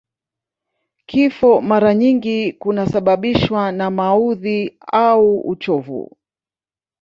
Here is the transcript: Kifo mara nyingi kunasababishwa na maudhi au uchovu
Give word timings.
Kifo 1.05 1.61
mara 1.61 1.93
nyingi 1.95 2.53
kunasababishwa 2.53 3.71
na 3.71 3.91
maudhi 3.91 4.77
au 4.87 5.39
uchovu 5.39 6.17